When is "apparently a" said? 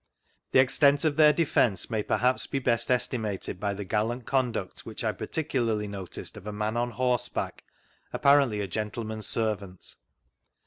8.11-8.67